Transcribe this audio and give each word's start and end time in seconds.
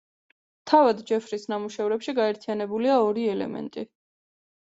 თავად 0.69 1.01
ჯეფრის 1.09 1.43
ნამუშევრებში 1.51 2.15
გაერთიანებულია 2.21 2.97
ორი 3.11 3.27
ელემენტი. 3.37 3.87